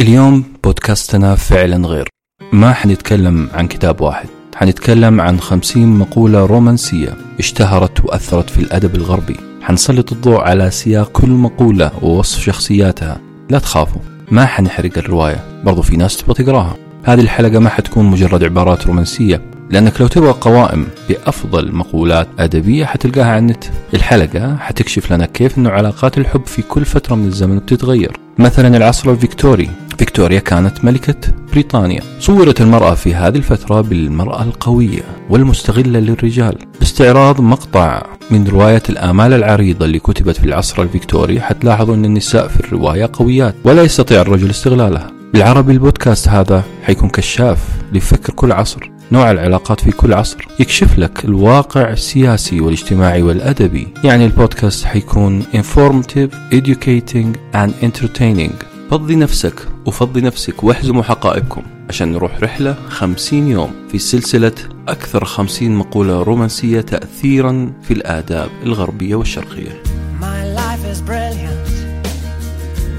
[0.00, 2.08] اليوم بودكاستنا فعلا غير.
[2.52, 4.28] ما حنتكلم عن كتاب واحد.
[4.54, 9.36] حنتكلم عن خمسين مقولة رومانسية اشتهرت وأثرت في الأدب الغربي.
[9.62, 13.20] حنسلط الضوء على سياق كل مقولة ووصف شخصياتها.
[13.50, 14.00] لا تخافوا
[14.30, 15.44] ما حنحرق الرواية.
[15.64, 16.76] برضو في ناس تبغى تقراها.
[17.04, 23.26] هذه الحلقة ما حتكون مجرد عبارات رومانسية لأنك لو تبغى قوائم بأفضل مقولات أدبية حتلقاها
[23.26, 23.64] على النت.
[23.94, 28.16] الحلقة حتكشف لنا كيف أنه علاقات الحب في كل فترة من الزمن بتتغير.
[28.38, 31.14] مثلا العصر الفيكتوري فيكتوريا كانت ملكة
[31.52, 32.02] بريطانيا.
[32.20, 36.58] صورت المرأة في هذه الفترة بالمرأة القوية والمستغلة للرجال.
[36.78, 42.60] باستعراض مقطع من رواية الآمال العريضة اللي كتبت في العصر الفيكتوري حتلاحظوا أن النساء في
[42.60, 45.10] الرواية قويات ولا يستطيع الرجل استغلالها.
[45.32, 47.58] بالعربي البودكاست هذا حيكون كشاف
[47.92, 48.90] لفكر كل عصر.
[49.12, 53.88] نوع العلاقات في كل عصر يكشف لك الواقع السياسي والاجتماعي والأدبي.
[54.04, 58.71] يعني البودكاست حيكون informative, educating and entertaining.
[58.92, 64.52] فضي نفسك وفضي نفسك واحزموا حقائبكم عشان نروح رحلة خمسين يوم في سلسلة
[64.88, 69.82] أكثر خمسين مقولة رومانسية تأثيرا في الآداب الغربية والشرقية
[70.20, 71.68] My life is brilliant.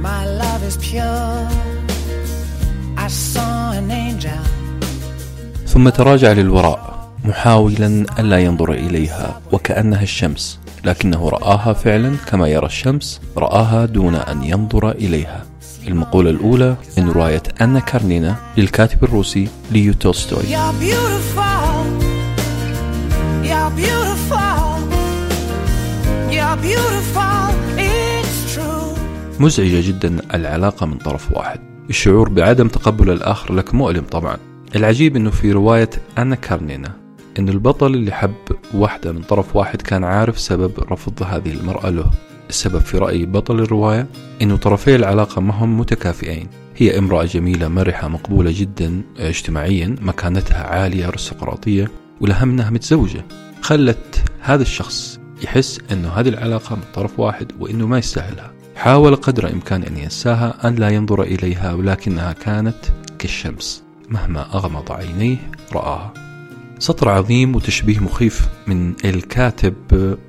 [0.00, 1.48] My love is pure.
[2.96, 4.40] I saw an angel.
[5.66, 13.20] ثم تراجع للوراء محاولا ألا ينظر إليها وكأنها الشمس لكنه رآها فعلا كما يرى الشمس
[13.36, 15.53] رآها دون أن ينظر إليها
[15.88, 20.42] المقولة الأولى من رواية أنا كارنينا للكاتب الروسي ليو تولستوي.
[29.40, 31.60] مزعجة جدا العلاقة من طرف واحد.
[31.90, 34.36] الشعور بعدم تقبل الآخر لك مؤلم طبعا.
[34.76, 36.92] العجيب أنه في رواية أنا كارنينا
[37.38, 38.34] أن البطل اللي حب
[38.74, 42.10] واحدة من طرف واحد كان عارف سبب رفض هذه المرأة له.
[42.48, 44.06] السبب في رأي بطل الرواية
[44.42, 46.48] أنه طرفي العلاقة ما هم متكافئين.
[46.76, 53.24] هي امرأة جميلة مرحة مقبولة جدا اجتماعيا مكانتها عالية أرستقراطية والأهم أنها متزوجة.
[53.60, 58.52] خلت هذا الشخص يحس أنه هذه العلاقة من طرف واحد وأنه ما يستاهلها.
[58.76, 62.84] حاول قدر الإمكان أن ينساها أن لا ينظر إليها ولكنها كانت
[63.18, 63.82] كالشمس.
[64.08, 65.36] مهما أغمض عينيه
[65.72, 66.14] رآها.
[66.78, 69.74] سطر عظيم وتشبيه مخيف من الكاتب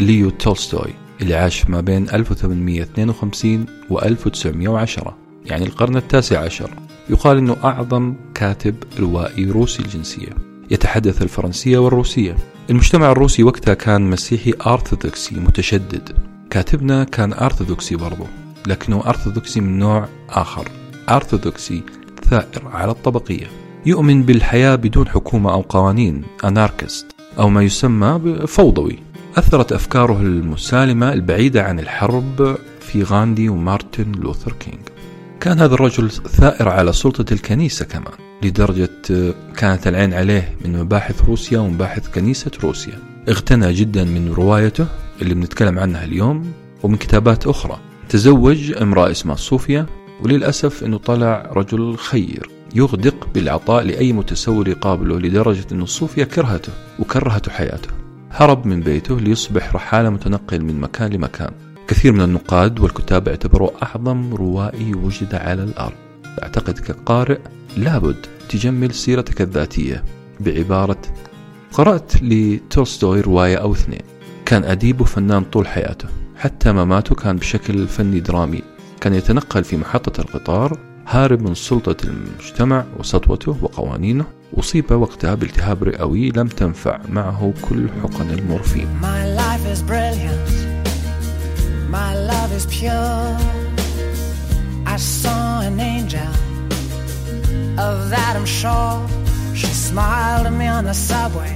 [0.00, 1.05] ليو تولستوي.
[1.20, 5.16] اللي عاش ما بين 1852 و 1910
[5.46, 6.70] يعني القرن التاسع عشر.
[7.10, 10.28] يقال أنه أعظم كاتب روائي روسي الجنسية.
[10.70, 12.36] يتحدث الفرنسية والروسية.
[12.70, 16.12] المجتمع الروسي وقتها كان مسيحي أرثوذكسي متشدد.
[16.50, 18.26] كاتبنا كان أرثوذكسي برضه
[18.66, 20.68] لكنه أرثوذكسي من نوع آخر.
[21.08, 21.82] أرثوذكسي
[22.30, 23.46] ثائر على الطبقية.
[23.86, 27.06] يؤمن بالحياة بدون حكومة أو قوانين أناركست
[27.38, 28.98] أو ما يسمى بفوضوي.
[29.36, 34.80] أثرت أفكاره المسالمة البعيدة عن الحرب في غاندي ومارتن لوثر كينج
[35.40, 38.90] كان هذا الرجل ثائر على سلطة الكنيسة كمان لدرجة
[39.56, 42.98] كانت العين عليه من مباحث روسيا ومباحث كنيسة روسيا.
[43.28, 44.86] اغتنى جدا من روايته
[45.22, 47.78] اللي بنتكلم عنها اليوم ومن كتابات أخرى.
[48.08, 49.86] تزوج امرأة اسمها صوفيا
[50.22, 57.52] وللأسف أنه طلع رجل خير يغدق بالعطاء لأي متسول يقابله لدرجة أن صوفيا كرهته وكرهته
[57.52, 57.95] حياته.
[58.38, 61.50] هرب من بيته ليصبح رحالة متنقل من مكان لمكان.
[61.88, 65.96] كثير من النقاد والكتاب اعتبروه أعظم روائي وجد على الأرض.
[66.42, 67.38] أعتقد كقارئ
[67.76, 70.04] لابد تجمل سيرتك الذاتية
[70.40, 71.02] بعبارة
[71.72, 74.02] قرأت لتولستوي رواية أو اثنين
[74.46, 76.08] كان أديب وفنان طول حياته.
[76.36, 78.62] حتى مماته كان بشكل فني درامي.
[79.00, 84.24] كان يتنقل في محطة القطار هارب من سلطة المجتمع وسطوته وقوانينه
[84.58, 90.50] أصيب وقتها بالتهاب رئوي لم تنفع معه كل حقن المورفين My life is brilliant.
[91.90, 93.36] My love is pure.
[94.86, 96.32] I saw an angel.
[97.88, 98.96] Of that I'm sure.
[99.54, 101.54] She smiled at me on the subway.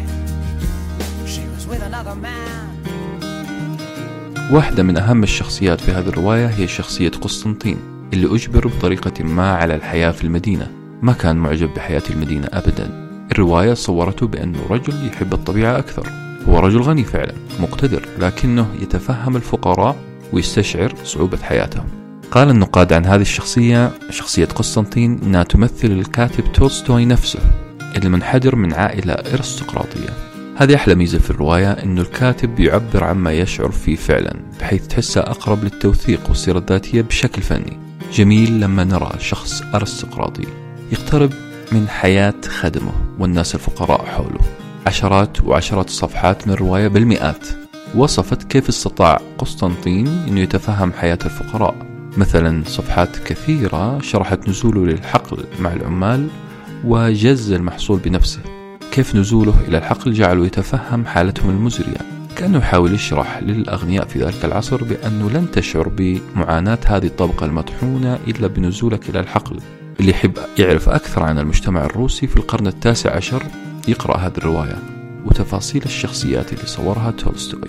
[1.33, 2.67] She was with another man.
[4.53, 9.75] واحدة من أهم الشخصيات في هذه الرواية هي شخصية قسطنطين اللي أجبر بطريقة ما على
[9.75, 10.71] الحياة في المدينة.
[11.03, 13.11] ما كان معجب بحياة المدينة أبدا.
[13.33, 16.07] الرواية صورته بأنه رجل يحب الطبيعة أكثر.
[16.49, 19.97] هو رجل غني فعلا مقتدر لكنه يتفهم الفقراء
[20.33, 21.87] ويستشعر صعوبة حياتهم.
[22.31, 27.41] قال النقاد عن هذه الشخصية شخصية قسطنطين أنها تمثل الكاتب تولستوي نفسه
[27.97, 30.11] المنحدر من عائلة أرستقراطية.
[30.57, 35.65] هذه أحلى ميزة في الرواية أنه الكاتب يعبر عما يشعر فيه فعلا بحيث تحسها أقرب
[35.65, 37.90] للتوثيق والسيرة الذاتية بشكل فني.
[38.13, 40.47] جميل لما نرى شخص أرستقراطي
[40.93, 41.31] يقترب
[41.73, 44.41] من حياة خدمه والناس الفقراء حوله.
[44.87, 47.49] عشرات وعشرات الصفحات من الرواية بالمئات.
[47.95, 51.75] وصفت كيف استطاع قسطنطين أنه يتفهم حياة الفقراء.
[52.17, 56.29] مثلا صفحات كثيرة شرحت نزوله للحقل مع العمال
[56.85, 58.41] وجز المحصول بنفسه.
[58.93, 62.10] كيف نزوله إلى الحقل جعله يتفهم حالتهم المزرية.
[62.41, 68.47] كأنه يحاول يشرح للأغنياء في ذلك العصر بأنه لن تشعر بمعاناة هذه الطبقة المطحونة إلا
[68.47, 69.61] بنزولك إلى الحقل.
[70.01, 73.43] اللي يحب يعرف أكثر عن المجتمع الروسي في القرن التاسع عشر
[73.89, 74.79] يقرأ هذه الرواية
[75.27, 77.69] وتفاصيل الشخصيات اللي صورها تولستوي.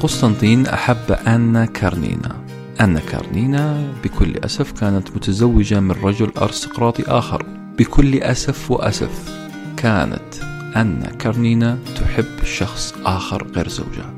[0.00, 2.45] قسطنطين أحب أنا كارنينا.
[2.80, 7.46] أنا كارنينا بكل أسف كانت متزوجة من رجل أرستقراطي آخر.
[7.78, 9.36] بكل أسف وأسف
[9.76, 10.34] كانت
[10.76, 14.14] أن كارنينا تحب شخص آخر غير زوجها.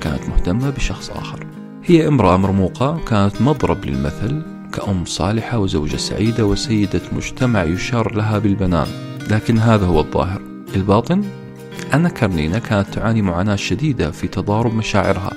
[0.00, 1.46] كانت مهتمة بشخص آخر.
[1.84, 4.42] هي امرأة مرموقة كانت مضرب للمثل
[4.72, 8.88] كأم صالحة وزوجة سعيدة وسيدة مجتمع يشار لها بالبنان.
[9.30, 10.42] لكن هذا هو الظاهر.
[10.76, 11.24] الباطن؟
[11.94, 15.32] أن كارنينا كانت تعاني معاناة شديدة في تضارب مشاعرها.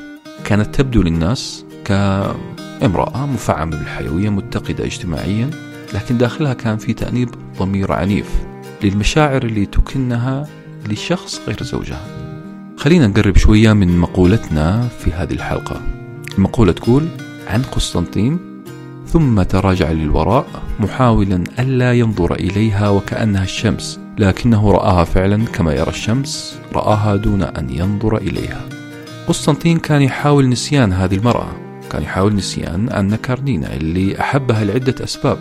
[0.45, 5.49] كانت تبدو للناس كامرأة مفعمة بالحيوية متقدة اجتماعيا
[5.93, 7.29] لكن داخلها كان في تأنيب
[7.59, 8.29] ضمير عنيف
[8.83, 10.47] للمشاعر اللي تكنها
[10.89, 12.01] لشخص غير زوجها.
[12.77, 15.81] خلينا نقرب شوية من مقولتنا في هذه الحلقة.
[16.37, 17.07] المقولة تقول
[17.47, 18.39] عن قسطنطين
[19.07, 20.45] ثم تراجع للوراء
[20.79, 27.69] محاولا ألا ينظر إليها وكأنها الشمس لكنه رآها فعلا كما يرى الشمس رآها دون أن
[27.69, 28.61] ينظر إليها.
[29.27, 31.66] قسطنطين كان يحاول نسيان هذه المرأة.
[31.91, 35.37] كان يحاول نسيان أن كارنينا اللي أحبها لعدة أسباب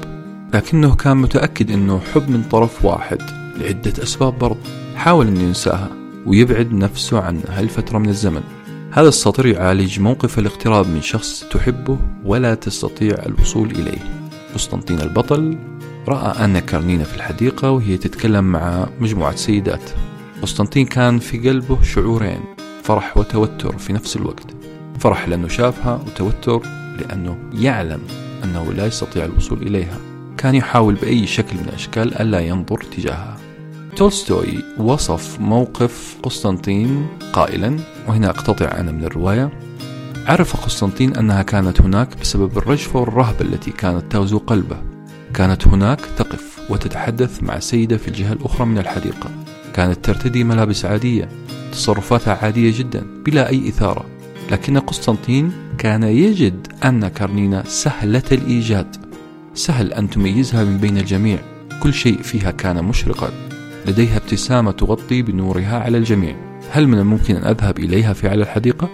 [0.54, 3.22] لكنه كان متأكد أنه حب من طرف واحد
[3.60, 4.58] لعدة أسباب برضه
[4.96, 5.90] حاول أن ينساها
[6.26, 8.42] ويبعد نفسه عنها لفترة من الزمن.
[8.92, 13.98] هذا السطر يعالج موقف الاقتراب من شخص تحبه ولا تستطيع الوصول إليه.
[14.54, 15.58] قسطنطين البطل
[16.08, 19.90] رأى أن كارنينا في الحديقة وهي تتكلم مع مجموعة سيدات.
[20.42, 22.40] قسطنطين كان في قلبه شعورين
[22.82, 24.55] فرح وتوتر في نفس الوقت.
[24.98, 26.62] فرح لأنه شافها وتوتر
[26.98, 28.00] لأنه يعلم
[28.44, 29.98] أنه لا يستطيع الوصول إليها.
[30.36, 33.36] كان يحاول بأي شكل من الأشكال ألا ينظر تجاهها.
[33.96, 37.76] تولستوي وصف موقف قسطنطين قائلا
[38.08, 39.50] وهنا أقتطع أنا من الرواية.
[40.26, 44.76] عرف قسطنطين أنها كانت هناك بسبب الرجفة والرهبة التي كانت تغزو قلبه.
[45.34, 49.30] كانت هناك تقف وتتحدث مع سيدة في الجهة الأخرى من الحديقة.
[49.74, 51.28] كانت ترتدي ملابس عادية
[51.72, 54.04] تصرفاتها عادية جدا بلا أي إثارة.
[54.50, 58.96] لكن قسطنطين كان يجد أن كارنينا سهلة الإيجاد.
[59.54, 61.38] سهل أن تميزها من بين الجميع.
[61.82, 63.30] كل شيء فيها كان مشرقا.
[63.86, 66.36] لديها ابتسامة تغطي بنورها على الجميع.
[66.70, 68.88] هل من الممكن أن أذهب إليها في أعلى الحديقة؟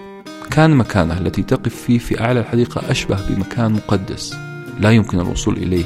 [0.51, 4.35] كان مكانها التي تقف فيه في أعلى الحديقة أشبه بمكان مقدس.
[4.79, 5.85] لا يمكن الوصول إليه.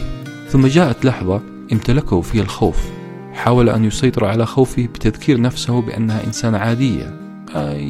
[0.50, 1.42] ثم جاءت لحظة
[1.72, 2.78] امتلكه فيها الخوف.
[3.34, 7.27] حاول أن يسيطر على خوفه بتذكير نفسه بأنها إنسانة عادية.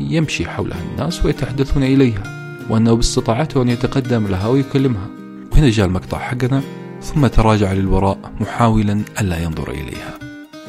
[0.09, 2.24] يمشي حولها الناس ويتحدثون إليها
[2.69, 5.07] وأنه باستطاعته أن يتقدم لها ويكلمها
[5.51, 6.62] وهنا جاء المقطع حقنا
[7.01, 10.19] ثم تراجع للوراء محاولا ألا ينظر إليها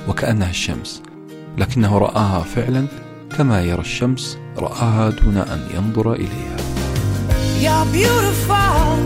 [0.09, 1.03] وكأنها الشمس
[1.59, 2.87] لكنه رآها فعلا
[3.39, 6.57] كما يرى الشمس رآها دون أن ينظر إليها
[7.61, 8.97] You're beautiful.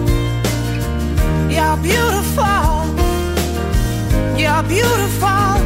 [1.56, 2.84] You're beautiful.
[4.36, 5.62] You're beautiful.